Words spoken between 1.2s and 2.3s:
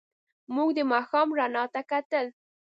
رڼا ته کتل.